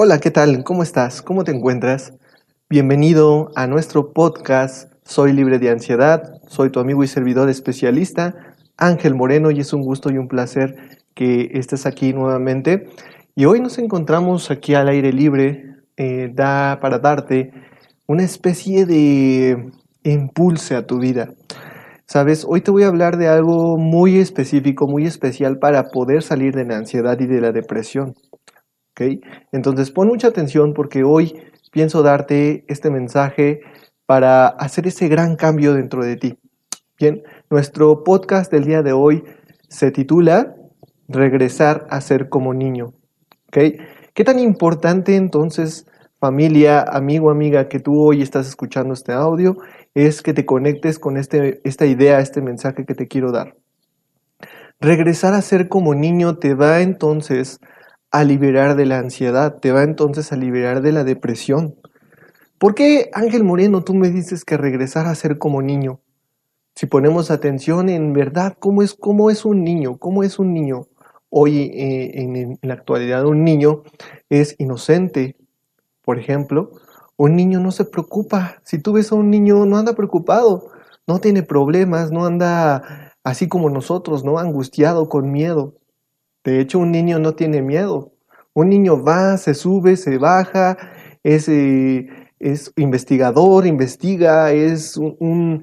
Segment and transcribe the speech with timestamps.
[0.00, 0.62] Hola, ¿qué tal?
[0.62, 1.22] ¿Cómo estás?
[1.22, 2.12] ¿Cómo te encuentras?
[2.70, 6.34] Bienvenido a nuestro podcast Soy libre de ansiedad.
[6.46, 8.36] Soy tu amigo y servidor especialista,
[8.76, 10.76] Ángel Moreno, y es un gusto y un placer
[11.14, 12.86] que estés aquí nuevamente.
[13.34, 15.64] Y hoy nos encontramos aquí al aire libre
[15.96, 17.50] eh, da, para darte
[18.06, 19.72] una especie de
[20.04, 21.34] impulso a tu vida.
[22.06, 26.54] Sabes, hoy te voy a hablar de algo muy específico, muy especial para poder salir
[26.54, 28.14] de la ansiedad y de la depresión.
[29.52, 31.34] Entonces pon mucha atención porque hoy
[31.70, 33.60] pienso darte este mensaje
[34.06, 36.38] para hacer ese gran cambio dentro de ti.
[36.98, 39.22] Bien, nuestro podcast del día de hoy
[39.68, 40.54] se titula
[41.06, 42.92] Regresar a ser como niño.
[43.50, 45.86] ¿Qué tan importante entonces,
[46.18, 49.56] familia, amigo, amiga, que tú hoy estás escuchando este audio,
[49.94, 53.54] es que te conectes con este, esta idea, este mensaje que te quiero dar?
[54.80, 57.58] Regresar a ser como niño te va entonces
[58.10, 61.74] a liberar de la ansiedad, te va entonces a liberar de la depresión.
[62.58, 66.00] ¿Por qué, Ángel Moreno, tú me dices que regresar a ser como niño?
[66.74, 69.98] Si ponemos atención en verdad, ¿cómo es, cómo es un niño?
[69.98, 70.86] ¿Cómo es un niño?
[71.28, 73.82] Hoy eh, en, en la actualidad un niño
[74.30, 75.36] es inocente.
[76.02, 76.70] Por ejemplo,
[77.16, 78.60] un niño no se preocupa.
[78.64, 80.70] Si tú ves a un niño, no anda preocupado,
[81.06, 84.38] no tiene problemas, no anda así como nosotros, ¿no?
[84.38, 85.74] Angustiado, con miedo.
[86.48, 88.12] De hecho, un niño no tiene miedo.
[88.54, 90.78] Un niño va, se sube, se baja,
[91.22, 95.62] es, eh, es investigador, investiga, es un,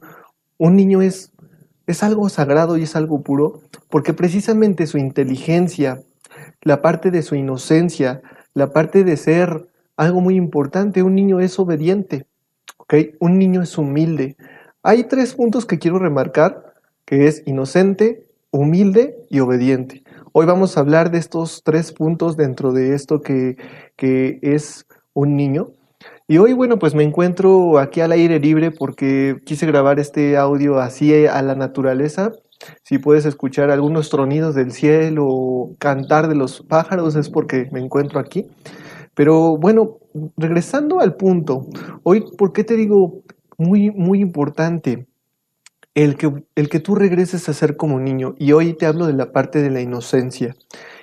[0.59, 1.32] un, niño es,
[1.88, 6.04] es algo sagrado y es algo puro, porque precisamente su inteligencia,
[6.62, 8.22] la parte de su inocencia,
[8.54, 9.68] la parte de ser
[9.98, 12.28] algo muy importante, un niño es obediente,
[13.20, 14.38] Un niño es humilde.
[14.84, 20.05] Hay tres puntos que quiero remarcar, que es inocente, humilde y obediente.
[20.38, 23.56] Hoy vamos a hablar de estos tres puntos dentro de esto que,
[24.41, 25.69] es un niño.
[26.28, 30.79] Y hoy, bueno, pues me encuentro aquí al aire libre porque quise grabar este audio
[30.79, 32.34] así a la naturaleza.
[32.84, 37.79] Si puedes escuchar algunos tronidos del cielo o cantar de los pájaros es porque me
[37.79, 38.46] encuentro aquí.
[39.13, 40.00] Pero bueno,
[40.35, 41.66] regresando al punto,
[42.03, 43.22] hoy, ¿por qué te digo
[43.57, 45.07] muy, muy importante?
[45.96, 48.36] El que, el que tú regreses a ser como niño.
[48.38, 50.56] Y hoy te hablo de la parte de la inocencia.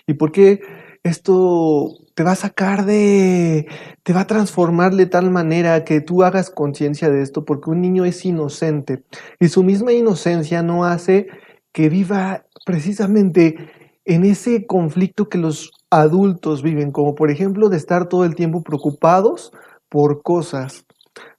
[0.07, 0.61] ¿Y por qué
[1.03, 3.67] esto te va a sacar de,
[4.03, 7.45] te va a transformar de tal manera que tú hagas conciencia de esto?
[7.45, 9.03] Porque un niño es inocente
[9.41, 11.27] y su misma inocencia no hace
[11.73, 13.71] que viva precisamente
[14.05, 18.63] en ese conflicto que los adultos viven, como por ejemplo de estar todo el tiempo
[18.63, 19.53] preocupados
[19.89, 20.85] por cosas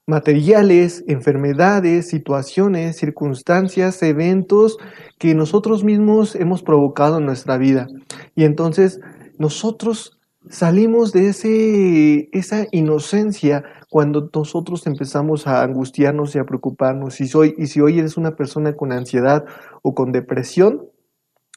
[0.06, 4.76] materiales, enfermedades, situaciones, circunstancias, eventos
[5.18, 7.88] que nosotros mismos hemos provocado en nuestra vida.
[8.34, 9.00] Y entonces
[9.38, 10.18] nosotros
[10.50, 17.20] salimos de ese, esa inocencia cuando nosotros empezamos a angustiarnos y a preocuparnos.
[17.20, 19.44] Y, soy, y si hoy eres una persona con ansiedad
[19.82, 20.82] o con depresión,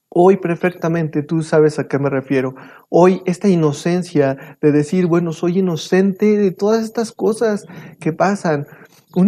[0.10, 2.56] Hoy perfectamente tú sabes a qué me refiero.
[2.90, 7.66] Hoy esta inocencia de decir, bueno, soy inocente de todas estas cosas
[8.00, 8.68] que pasan.
[9.16, 9.28] Un,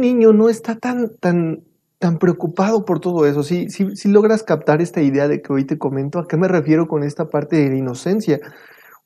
[0.00, 1.62] niño no está tan, tan,
[1.98, 3.42] tan preocupado por todo eso.
[3.42, 6.48] Si, si, si logras captar esta idea de que hoy te comento, ¿a qué me
[6.48, 8.40] refiero con esta parte de la inocencia?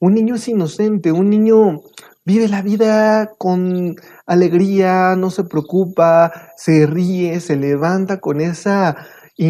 [0.01, 1.83] Un niño es inocente, un niño
[2.25, 3.97] vive la vida con
[4.27, 8.97] alegría, no se preocupa, se ríe, se levanta con esa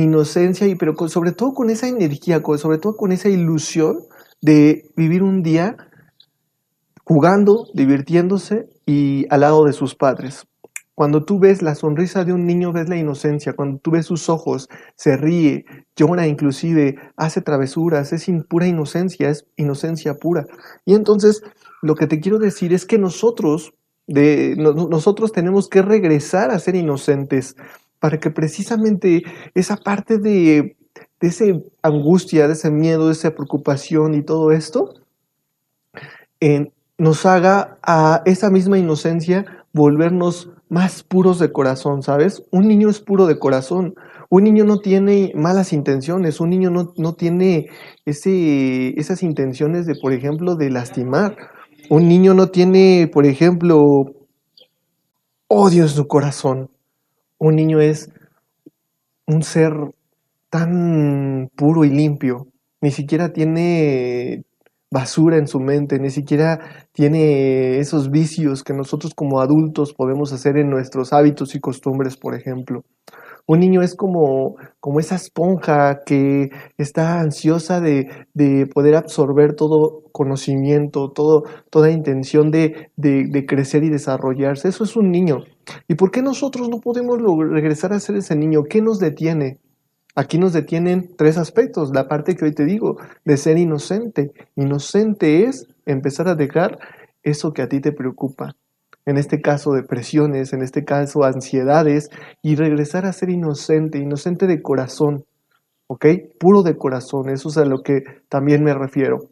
[0.01, 4.01] inocencia, y, pero sobre todo con esa energía, sobre todo con esa ilusión
[4.41, 5.77] de vivir un día
[7.05, 10.47] jugando, divirtiéndose y al lado de sus padres.
[10.95, 13.55] Cuando tú ves la sonrisa de un niño, ves la inocencia.
[13.55, 15.65] Cuando tú ves sus ojos, se ríe,
[15.97, 20.47] llora inclusive, hace travesuras, es pura inocencia, es inocencia pura.
[20.85, 21.43] Y entonces,
[21.81, 23.73] lo que te quiero decir es que nosotros,
[24.07, 27.57] nosotros tenemos que regresar a ser inocentes
[28.03, 29.23] para que precisamente
[29.55, 30.77] esa parte de,
[31.21, 31.45] esa
[31.83, 34.95] angustia, de ese miedo, de esa preocupación y todo esto,
[36.99, 42.43] nos haga a esa misma inocencia volvernos más puros de corazón, ¿sabes?
[42.51, 43.95] Un niño es puro de corazón.
[44.31, 47.69] Un niño no tiene malas intenciones, un niño no, no tiene
[48.05, 51.37] ese, esas intenciones de, por ejemplo, de lastimar.
[51.89, 54.07] Un niño no tiene, por ejemplo,
[55.47, 56.72] odio en su corazón.
[57.45, 58.09] Un niño es
[59.27, 59.73] un ser
[60.49, 62.47] tan puro y limpio.
[62.81, 64.45] Ni siquiera tiene
[64.93, 66.61] basura en su mente, ni siquiera
[66.93, 72.37] tiene esos vicios que nosotros como adultos podemos hacer en nuestros hábitos y costumbres, por
[72.37, 72.85] ejemplo.
[73.49, 80.05] Un niño es como, como esa esponja que está ansiosa de, de poder absorber todo
[80.13, 84.69] conocimiento, todo, toda intención de, de, crecer y desarrollarse.
[84.69, 85.43] Eso es un niño.
[85.89, 87.19] ¿Y por qué nosotros no podemos
[87.51, 88.65] regresar a ser ese niño?
[88.65, 89.59] ¿Qué nos detiene?
[90.15, 91.91] Aquí nos detienen tres aspectos.
[91.95, 94.33] La parte que hoy te digo, de ser inocente.
[94.57, 96.79] Inocente es empezar a dejar
[97.23, 98.57] eso que a ti te preocupa,
[99.07, 102.11] en este caso depresiones, en este caso ansiedades,
[102.43, 105.25] y regresar a ser inocente, inocente de corazón,
[105.87, 106.07] ¿ok?
[106.39, 109.29] Puro de corazón, eso es a lo que también me refiero.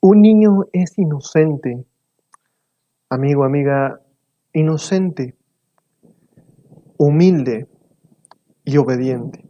[0.00, 1.84] Un niño es inocente,
[3.10, 4.00] amigo, amiga,
[4.52, 5.34] inocente,
[6.96, 7.66] humilde
[8.64, 9.44] y obediente.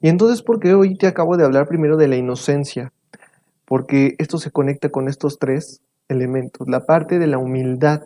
[0.00, 2.92] Y entonces, ¿por qué hoy te acabo de hablar primero de la inocencia?
[3.64, 6.68] Porque esto se conecta con estos tres elementos.
[6.68, 8.02] La parte de la humildad.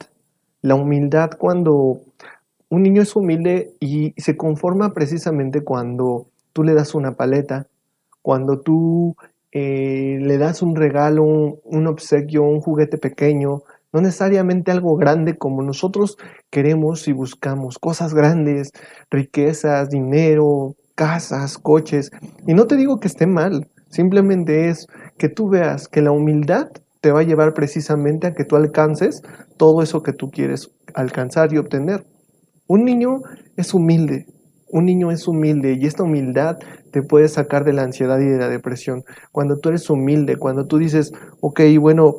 [0.63, 2.01] La humildad cuando
[2.69, 7.67] un niño es humilde y se conforma precisamente cuando tú le das una paleta,
[8.23, 9.17] cuando tú
[9.53, 15.62] eh, le das un regalo, un, obsequio, un juguete pequeño, no necesariamente algo grande como
[15.62, 16.17] nosotros
[16.50, 18.73] queremos y buscamos, cosas grandes,
[19.11, 22.11] riquezas, dinero, casas, coches.
[22.46, 24.87] Y no te digo que esté mal, simplemente es
[25.17, 26.69] que tú veas que la humildad
[27.00, 29.23] te va a llevar precisamente a que tú alcances
[29.56, 32.05] todo eso que tú quieres alcanzar y obtener.
[32.67, 33.20] Un niño
[33.56, 34.26] es humilde,
[34.69, 36.58] un niño es humilde y esta humildad
[36.93, 39.05] te puede sacar de la ansiedad y de la depresión.
[39.32, 42.17] Cuando tú eres humilde, cuando tú dices, ok, bueno,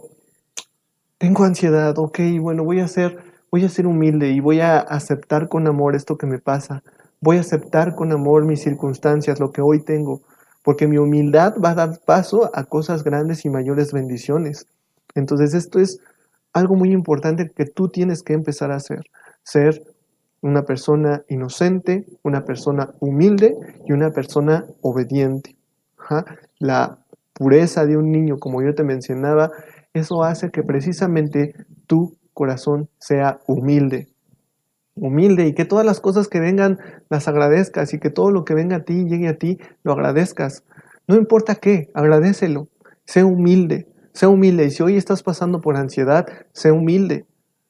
[1.19, 3.19] tengo ansiedad, ok, bueno, voy a ser,
[3.51, 6.81] voy a ser humilde y voy a aceptar con amor esto que me pasa.
[7.21, 10.21] Voy a aceptar con amor mis circunstancias, lo que hoy tengo
[10.63, 14.67] porque mi humildad va a dar paso a cosas grandes y mayores bendiciones.
[15.15, 15.99] Entonces esto es
[16.53, 19.05] algo muy importante que tú tienes que empezar a hacer,
[19.43, 19.81] ser
[20.41, 25.55] una persona inocente, una persona humilde y una persona obediente.
[26.59, 26.97] La
[27.33, 29.51] pureza de un niño, como yo te mencionaba,
[29.93, 31.55] eso hace que precisamente
[31.87, 34.07] tu corazón sea humilde,
[34.95, 38.53] humilde y que todas las cosas que vengan las agradezcas y que todo lo que
[38.53, 40.63] venga a ti llegue a ti lo agradezcas.
[41.07, 42.67] No importa qué, agradecelo.
[43.05, 44.65] Sé humilde, sé humilde.
[44.65, 47.25] Y si hoy estás pasando por ansiedad, sé humilde.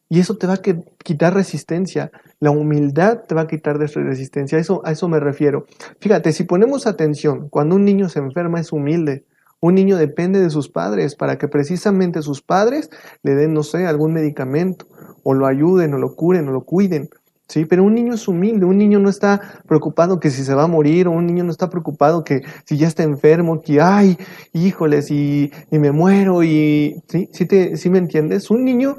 [0.09, 0.61] Y eso te va a
[1.03, 2.11] quitar resistencia.
[2.39, 4.57] La humildad te va a quitar de resistencia.
[4.57, 5.65] Eso, a eso me refiero.
[5.99, 9.23] Fíjate, si ponemos atención, cuando un niño se enferma es humilde.
[9.61, 12.89] Un niño depende de sus padres para que precisamente sus padres
[13.23, 14.87] le den, no sé, algún medicamento,
[15.23, 17.09] o lo ayuden, o lo curen, o lo cuiden.
[17.49, 20.63] Sí, pero un niño es humilde, un niño no está preocupado que si se va
[20.63, 24.17] a morir, o un niño no está preocupado que si ya está enfermo, que ay,
[24.53, 27.27] híjoles, y, y me muero, y ¿sí?
[27.33, 28.51] ¿Sí, te, ¿sí me entiendes?
[28.51, 28.97] Un niño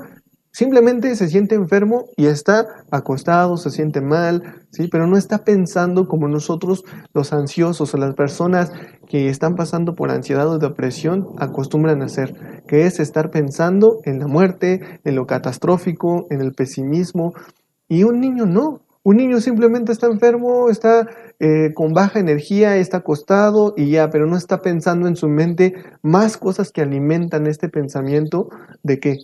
[0.52, 4.88] simplemente se siente enfermo y está acostado, se siente mal, ¿sí?
[4.90, 8.72] pero no está pensando como nosotros los ansiosos o las personas
[9.08, 14.18] que están pasando por ansiedad o depresión acostumbran a hacer, que es estar pensando en
[14.18, 17.32] la muerte, en lo catastrófico, en el pesimismo,
[17.88, 18.82] y un niño no.
[19.02, 24.26] Un niño simplemente está enfermo, está eh, con baja energía, está acostado y ya, pero
[24.26, 28.50] no está pensando en su mente más cosas que alimentan este pensamiento
[28.82, 29.16] de que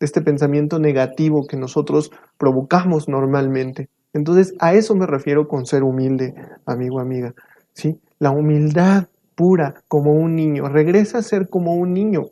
[0.00, 3.88] este pensamiento negativo que nosotros provocamos normalmente.
[4.12, 6.34] Entonces, a eso me refiero con ser humilde,
[6.66, 7.34] amigo, amiga.
[7.72, 8.00] ¿sí?
[8.18, 12.26] La humildad pura como un niño, regresa a ser como un niño.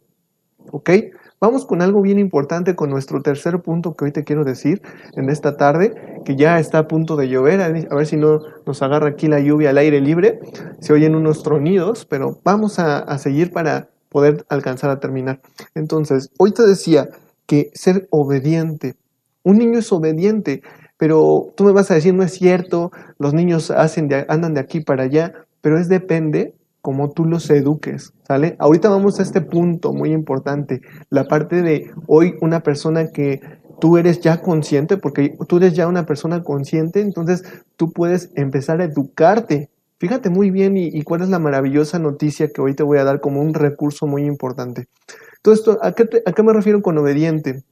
[0.71, 0.91] ¿Ok?
[1.41, 4.81] Vamos con algo bien importante, con nuestro tercer punto que hoy te quiero decir
[5.17, 8.81] en esta tarde, que ya está a punto de llover, a ver si no nos
[8.81, 10.39] agarra aquí la lluvia al aire libre,
[10.79, 15.41] se oyen unos tronidos, pero vamos a, a seguir para poder alcanzar a terminar.
[15.75, 17.09] Entonces, hoy te decía
[17.47, 18.95] que ser obediente,
[19.43, 20.63] un niño es obediente,
[20.97, 24.81] pero tú me vas a decir, no es cierto, los niños hacen andan de aquí
[24.81, 28.57] para allá, pero es depende como tú los eduques, ¿sale?
[28.59, 33.41] Ahorita vamos a este punto muy importante, la parte de hoy una persona que
[33.81, 37.43] tú eres ya consciente, porque tú eres ya una persona consciente, entonces
[37.77, 39.71] tú puedes empezar a educarte.
[39.99, 43.21] Fíjate muy bien y, cuál es la maravillosa noticia que hoy te voy a dar
[43.21, 44.87] como un recurso muy importante.
[45.45, 47.63] Esto, ¿a qué, ¿a qué me refiero con obediente?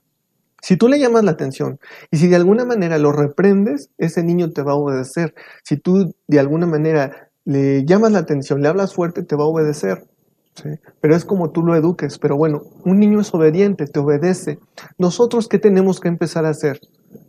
[0.62, 1.78] Si tú le llamas la atención
[2.10, 5.34] y si de alguna manera lo reprendes, ese niño te va a obedecer.
[5.64, 9.48] Si tú de alguna manera le llamas la atención, le hablas fuerte, te va a
[9.48, 10.04] obedecer.
[11.00, 12.18] Pero es como tú lo eduques.
[12.18, 14.58] Pero bueno, un niño es obediente, te obedece.
[14.98, 16.80] Nosotros, ¿qué tenemos que empezar a hacer?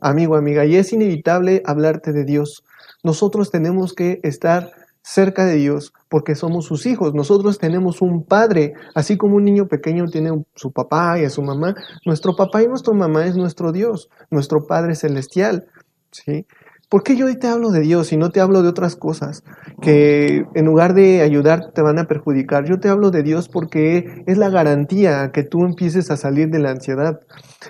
[0.01, 2.63] Amigo, amiga, y es inevitable hablarte de Dios.
[3.03, 4.71] Nosotros tenemos que estar
[5.01, 7.13] cerca de Dios porque somos sus hijos.
[7.13, 11.41] Nosotros tenemos un padre, así como un niño pequeño tiene su papá y a su
[11.41, 11.75] mamá.
[12.05, 15.65] Nuestro papá y nuestra mamá es nuestro Dios, nuestro Padre celestial.
[16.12, 16.46] ¿sí?
[16.91, 19.46] ¿Por qué yo hoy te hablo de Dios y no te hablo de otras cosas
[19.81, 22.65] que en lugar de ayudar te van a perjudicar?
[22.65, 26.60] Yo te hablo de Dios porque es la garantía que tú empieces a salir de
[26.60, 27.22] la ansiedad.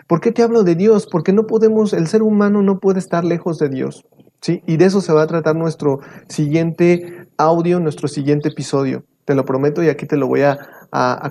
[0.08, 1.06] ¿Por qué te hablo de Dios?
[1.06, 4.08] Porque no podemos, el ser humano no puede estar lejos de Dios.
[4.42, 4.64] ¿sí?
[4.66, 9.04] Y de eso se va a tratar nuestro siguiente audio, nuestro siguiente episodio.
[9.26, 10.58] Te lo prometo y aquí te lo voy a,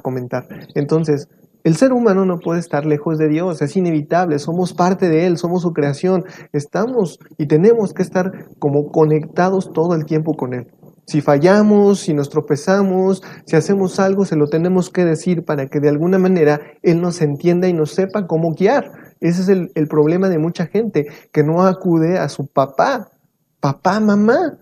[0.02, 0.46] comentar.
[0.74, 1.28] Entonces,
[1.64, 5.36] el ser humano no puede estar lejos de Dios, es inevitable, somos parte de Él,
[5.36, 10.68] somos su creación, estamos y tenemos que estar como conectados todo el tiempo con Él.
[11.06, 15.80] Si fallamos, si nos tropezamos, si hacemos algo, se lo tenemos que decir para que
[15.80, 18.90] de alguna manera Él nos entienda y nos sepa cómo guiar.
[19.20, 23.10] Ese es el problema de mucha gente, que no acude a su papá,
[23.60, 24.58] papá, mamá.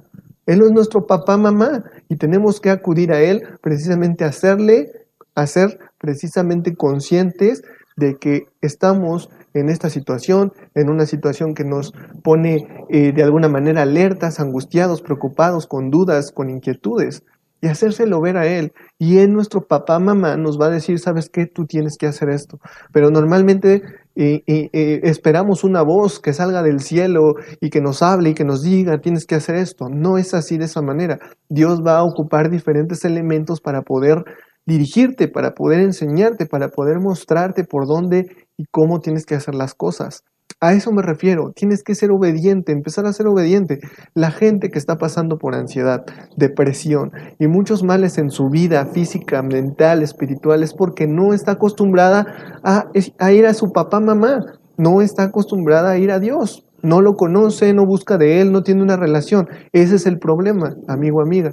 [0.48, 4.90] Él es nuestro papá, mamá, y tenemos que acudir a Él precisamente a hacerle,
[5.34, 7.62] a hacer precisamente conscientes
[7.98, 13.48] de que estamos en esta situación, en una situación que nos pone eh, de alguna
[13.48, 17.24] manera alertas, angustiados, preocupados, con dudas, con inquietudes,
[17.60, 18.72] y hacérselo ver a él.
[18.98, 22.30] Y él, nuestro papá, mamá, nos va a decir, sabes qué, tú tienes que hacer
[22.30, 22.58] esto.
[22.90, 23.82] Pero normalmente
[24.20, 28.62] eh, esperamos una voz que salga del cielo y que nos hable y que nos
[28.62, 29.88] diga, tienes que hacer esto.
[29.88, 31.18] No es así de esa manera.
[31.48, 34.24] Dios va a ocupar diferentes elementos para poder
[34.66, 38.26] dirigirte, para poder enseñarte, para poder mostrarte por dónde
[38.58, 40.24] y cómo tienes que hacer las cosas.
[40.60, 43.78] A eso me refiero, tienes que ser obediente, empezar a ser obediente.
[44.14, 46.04] La gente que está pasando por ansiedad,
[46.36, 52.60] depresión y muchos males en su vida física, mental, espiritual, es porque no está acostumbrada
[52.64, 52.90] a,
[53.32, 57.72] ir a su papá, mamá, no está acostumbrada a ir a Dios, no lo conoce,
[57.72, 59.48] no busca de Él, no tiene una relación.
[59.72, 61.52] Ese es el problema, amigo, amiga.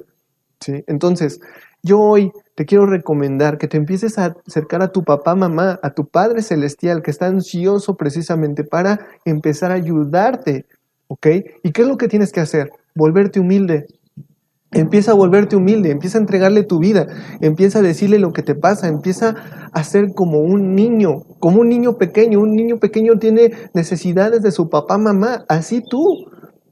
[0.61, 0.83] ¿Sí?
[0.87, 1.41] Entonces,
[1.85, 5.91] yo hoy te quiero recomendar que te empieces a acercar a tu papá, mamá, a
[5.91, 10.65] tu Padre Celestial, que está ansioso precisamente para empezar a ayudarte,
[11.07, 11.27] ¿ok?
[11.63, 12.71] ¿Y qué es lo que tienes que hacer?
[12.95, 13.85] Volverte humilde.
[14.71, 17.05] Empieza a volverte humilde, empieza a entregarle tu vida,
[17.39, 19.35] empieza a decirle lo que te pasa, empieza
[19.71, 22.39] a ser como un niño, como un niño pequeño.
[22.39, 26.25] Un niño pequeño tiene necesidades de su papá, mamá, así tú.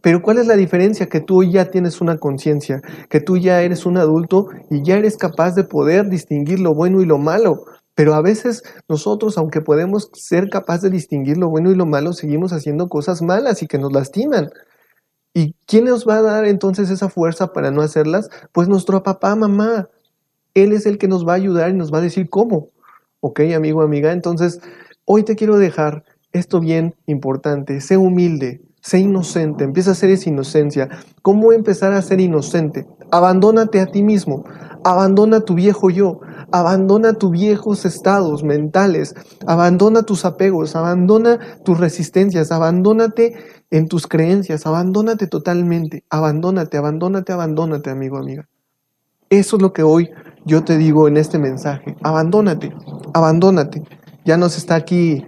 [0.04, 1.08] Pero ¿cuál es la diferencia?
[1.08, 5.16] Que tú ya tienes una conciencia, que tú ya eres un adulto y ya eres
[5.16, 7.64] capaz de poder distinguir lo bueno y lo malo.
[7.96, 12.12] Pero a veces nosotros, aunque podemos ser capaces de distinguir lo bueno y lo malo,
[12.12, 14.50] seguimos haciendo cosas malas y que nos lastiman.
[15.34, 18.30] ¿Y quién nos va a dar entonces esa fuerza para no hacerlas?
[18.52, 19.88] Pues nuestro papá, mamá.
[20.54, 22.72] Él es el que nos va a ayudar y nos va a decir cómo.
[23.22, 24.12] ¿Ok, amigo, amiga?
[24.12, 24.60] Entonces,
[25.06, 27.80] hoy te quiero dejar esto bien importante.
[27.80, 30.90] Sé humilde, Sé inocente, empieza a ser esa inocencia.
[31.22, 32.86] ¿Cómo empezar a ser inocente?
[33.12, 34.44] Abandónate a ti mismo,
[34.84, 36.20] abandona tu viejo yo,
[36.52, 39.16] abandona tus viejos estados mentales,
[39.48, 43.38] abandona tus apegos, abandona tus resistencias, abandónate
[43.72, 48.50] en tus creencias, abandónate totalmente, abandónate, abandónate, abandónate, amigo, amiga.
[49.30, 50.10] Eso es lo que hoy
[50.46, 51.96] yo te digo en este mensaje.
[52.04, 52.74] Abandónate,
[53.14, 53.82] abandónate.
[54.26, 55.26] Ya nos está aquí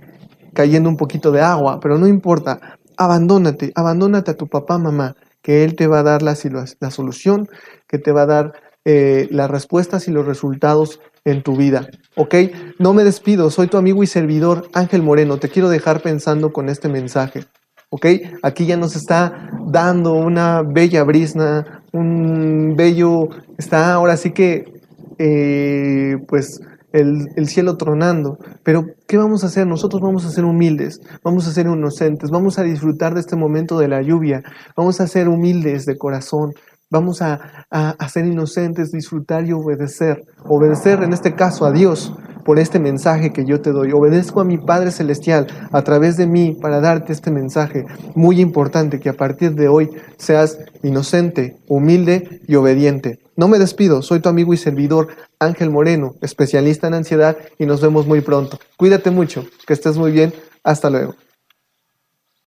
[0.54, 5.64] cayendo un poquito de agua, pero no importa abandónate, abandónate a tu papá, mamá, que
[5.64, 7.48] él te va a dar la, solución,
[7.88, 11.88] que te va a dar eh, las respuestas y los resultados en tu vida.
[12.16, 12.36] ¿Ok?
[12.80, 15.38] No me despido, soy tu amigo y servidor Ángel Moreno.
[15.38, 17.46] Te quiero dejar pensando con este mensaje.
[17.90, 18.06] ¿Ok?
[18.42, 24.82] Aquí ya nos está dando una bella brisna, un bello, está ahora sí que,
[25.18, 26.60] eh, pues,
[26.96, 28.38] el, cielo tronando.
[28.64, 29.68] Pero, ¿qué vamos a hacer?
[29.68, 33.78] Nosotros vamos a ser humildes, vamos a ser inocentes, vamos a disfrutar de este momento
[33.78, 34.44] de la lluvia,
[34.76, 36.54] vamos a ser humildes de corazón,
[36.90, 40.24] vamos a, a ser inocentes, disfrutar y obedecer.
[40.46, 42.14] Obedecer en este caso a Dios
[42.46, 43.92] por este mensaje que yo te doy.
[43.92, 49.00] Obedezco a mi Padre Celestial a través de mí para darte este mensaje muy importante
[49.00, 53.20] que a partir de hoy seas inocente, humilde y obediente.
[53.36, 55.08] No me despido, soy tu amigo y servidor
[55.40, 58.60] Ángel Moreno, especialista en ansiedad y nos vemos muy pronto.
[58.78, 60.34] Cuídate mucho, que estés muy bien.
[60.64, 61.16] Hasta luego.